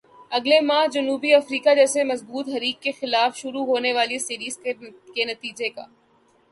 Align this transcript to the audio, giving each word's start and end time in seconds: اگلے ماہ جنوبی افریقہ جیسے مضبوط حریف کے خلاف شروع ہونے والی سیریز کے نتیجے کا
اگلے 0.31 0.59
ماہ 0.59 0.85
جنوبی 0.93 1.33
افریقہ 1.33 1.73
جیسے 1.75 2.03
مضبوط 2.03 2.47
حریف 2.49 2.81
کے 2.83 2.91
خلاف 2.99 3.37
شروع 3.37 3.65
ہونے 3.65 3.93
والی 3.93 4.19
سیریز 4.19 4.57
کے 5.15 5.25
نتیجے 5.25 5.69
کا 5.69 5.85